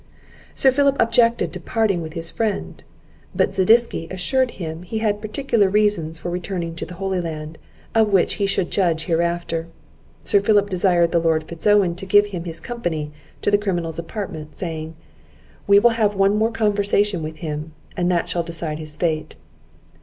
[0.55, 2.81] Sir Philip objected to parting with his friend;
[3.35, 7.59] but Zadisky assured him he had particular reasons for returning to the Holy Land,
[7.93, 9.67] of which he should be judge hereafter.
[10.25, 13.11] Sir Philip desired the Lord Fitz Owen to give him his company
[13.43, 14.95] to the criminal's apartment, saying,
[15.67, 19.35] "We will have one more conversation with him, and that shall decide his fate."